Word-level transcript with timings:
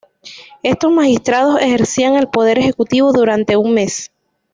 Estos 0.63 0.91
magistrados 0.91 1.61
ejercían 1.61 2.15
el 2.15 2.27
poder 2.27 2.57
ejecutivo 2.57 3.13
durante 3.13 3.55
un 3.55 3.75
mes. 3.75 4.11